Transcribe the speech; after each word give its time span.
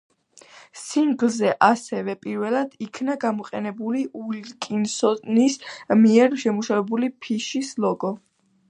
სინგლზე 0.83 1.51
ასევე 1.67 2.15
პირველად 2.23 2.73
იქნა 2.87 3.19
გამოყენებული 3.27 4.03
უილკინსონის 4.23 5.63
მიერ 6.03 6.39
შემუშავებული 6.47 7.15
ფიშის 7.27 7.75
ლოგო. 7.87 8.17